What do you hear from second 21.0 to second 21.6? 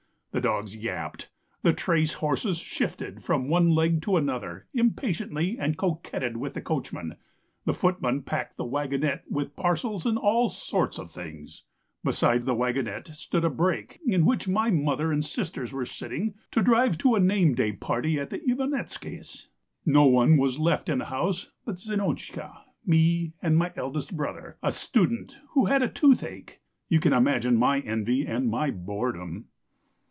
house